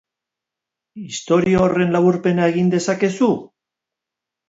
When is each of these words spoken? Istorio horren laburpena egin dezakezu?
Istorio 1.09 1.63
horren 1.67 1.95
laburpena 1.99 2.51
egin 2.55 2.75
dezakezu? 2.75 3.33